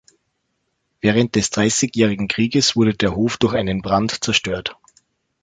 Während 1.01 1.35
des 1.35 1.51
Dreißigjährigen 1.51 2.27
Krieges 2.27 2.75
wurde 2.75 2.95
der 2.95 3.15
Hof 3.15 3.37
durch 3.37 3.53
einen 3.53 3.83
Brand 3.83 4.23
zerstört. 4.23 4.75